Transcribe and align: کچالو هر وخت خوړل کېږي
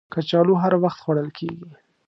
کچالو 0.13 0.53
هر 0.63 0.73
وخت 0.83 0.99
خوړل 1.03 1.29
کېږي 1.37 1.69